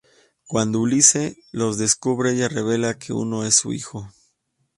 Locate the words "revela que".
2.47-3.13